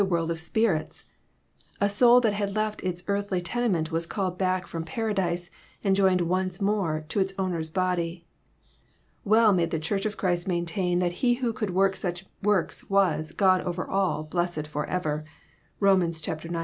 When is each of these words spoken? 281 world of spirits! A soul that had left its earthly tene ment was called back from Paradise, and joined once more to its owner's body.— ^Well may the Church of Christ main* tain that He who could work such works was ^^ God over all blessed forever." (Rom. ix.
281 0.01 0.19
world 0.19 0.31
of 0.31 0.39
spirits! 0.39 1.05
A 1.79 1.87
soul 1.87 2.19
that 2.21 2.33
had 2.33 2.55
left 2.55 2.81
its 2.81 3.03
earthly 3.07 3.39
tene 3.39 3.71
ment 3.71 3.91
was 3.91 4.07
called 4.07 4.35
back 4.35 4.65
from 4.65 4.83
Paradise, 4.83 5.51
and 5.83 5.95
joined 5.95 6.21
once 6.21 6.59
more 6.59 7.05
to 7.07 7.19
its 7.19 7.33
owner's 7.37 7.69
body.— 7.69 8.25
^Well 9.27 9.55
may 9.55 9.67
the 9.67 9.77
Church 9.77 10.07
of 10.07 10.17
Christ 10.17 10.47
main* 10.47 10.65
tain 10.65 10.97
that 10.97 11.11
He 11.21 11.35
who 11.35 11.53
could 11.53 11.69
work 11.69 11.95
such 11.95 12.25
works 12.41 12.89
was 12.89 13.31
^^ 13.31 13.37
God 13.37 13.61
over 13.61 13.85
all 13.87 14.23
blessed 14.23 14.65
forever." 14.65 15.23
(Rom. 15.79 16.01
ix. 16.01 16.19